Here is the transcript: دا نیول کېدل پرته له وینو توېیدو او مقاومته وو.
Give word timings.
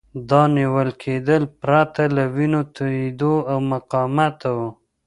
دا 0.29 0.41
نیول 0.55 0.89
کېدل 1.03 1.43
پرته 1.59 2.01
له 2.15 2.23
وینو 2.35 2.61
توېیدو 2.75 3.33
او 3.51 3.57
مقاومته 3.71 4.49
وو. 4.55 4.69